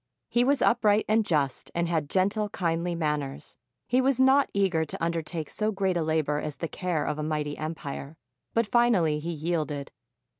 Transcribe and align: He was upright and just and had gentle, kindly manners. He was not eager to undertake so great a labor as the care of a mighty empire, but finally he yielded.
He 0.29 0.43
was 0.43 0.63
upright 0.63 1.05
and 1.07 1.23
just 1.23 1.69
and 1.75 1.87
had 1.87 2.09
gentle, 2.09 2.49
kindly 2.49 2.95
manners. 2.95 3.55
He 3.87 4.01
was 4.01 4.19
not 4.19 4.49
eager 4.51 4.83
to 4.83 5.03
undertake 5.03 5.47
so 5.47 5.71
great 5.71 5.95
a 5.95 6.01
labor 6.01 6.39
as 6.39 6.55
the 6.55 6.67
care 6.67 7.05
of 7.05 7.19
a 7.19 7.23
mighty 7.23 7.55
empire, 7.55 8.17
but 8.55 8.65
finally 8.65 9.19
he 9.19 9.29
yielded. 9.29 9.91